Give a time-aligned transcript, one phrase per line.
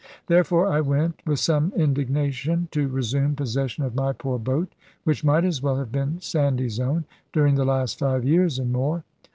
[0.25, 5.45] Therefore I went, with some indignation, to resume possession of my poor boat, which might
[5.45, 9.03] as well have been Sandy's own, during the last five years and more.